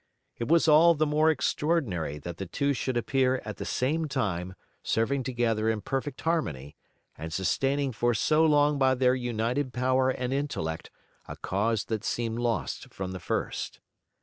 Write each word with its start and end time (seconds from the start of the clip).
It 0.39 0.47
was 0.47 0.67
all 0.67 0.95
the 0.95 1.05
more 1.05 1.29
extraordinary 1.29 2.17
that 2.17 2.37
the 2.37 2.47
two 2.47 2.73
should 2.73 2.97
appear 2.97 3.39
at 3.45 3.57
the 3.57 3.65
same 3.65 4.07
time, 4.07 4.55
serving 4.81 5.21
together 5.21 5.69
in 5.69 5.81
perfect 5.81 6.21
harmony, 6.21 6.75
and 7.15 7.31
sustaining 7.31 7.91
for 7.91 8.15
so 8.15 8.43
long 8.43 8.79
by 8.79 8.95
their 8.95 9.13
united 9.13 9.73
power 9.73 10.09
and 10.09 10.33
intellect 10.33 10.89
a 11.27 11.37
cause 11.37 11.83
that 11.85 12.03
seemed 12.03 12.39
lost 12.39 12.91
from 12.91 13.11
the 13.11 13.19
first. 13.19 13.79